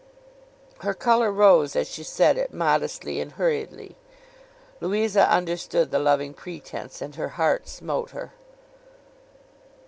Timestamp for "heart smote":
7.37-8.09